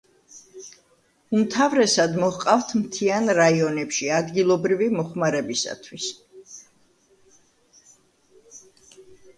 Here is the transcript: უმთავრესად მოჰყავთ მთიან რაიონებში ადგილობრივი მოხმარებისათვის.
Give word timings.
უმთავრესად 1.39 2.15
მოჰყავთ 2.23 2.73
მთიან 2.79 3.33
რაიონებში 3.41 4.09
ადგილობრივი 4.21 4.89
მოხმარებისათვის. 5.01 6.11